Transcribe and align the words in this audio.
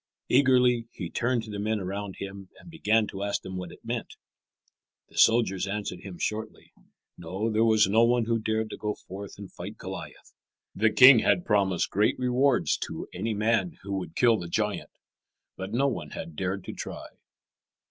Eagerly 0.29 0.87
he 0.93 1.11
turned 1.11 1.43
to 1.43 1.51
the 1.51 1.59
men 1.59 1.79
around 1.79 2.15
him 2.15 2.49
and 2.59 2.71
began 2.71 3.05
to 3.05 3.21
ask 3.21 3.43
them 3.43 3.55
what 3.55 3.71
it 3.71 3.85
meant. 3.85 4.15
The 5.09 5.17
soldiers 5.19 5.67
answered 5.67 5.99
him 5.99 6.17
shortly. 6.17 6.73
No, 7.19 7.51
there 7.51 7.63
was 7.63 7.87
no 7.87 8.03
one 8.03 8.25
who 8.25 8.39
dared 8.39 8.71
to 8.71 8.77
go 8.77 8.95
forth 8.95 9.37
and 9.37 9.53
fight 9.53 9.77
Goliath. 9.77 10.33
The 10.73 10.89
king 10.89 11.19
had 11.19 11.45
promised 11.45 11.91
great 11.91 12.17
rewards 12.17 12.77
to 12.87 13.07
any 13.13 13.35
man 13.35 13.77
who 13.83 13.93
would 13.99 14.15
kill 14.15 14.39
the 14.39 14.47
giant. 14.47 14.89
But 15.55 15.71
no 15.71 15.87
one 15.87 16.09
had 16.09 16.35
dared 16.35 16.63
to 16.63 16.73
try. 16.73 17.05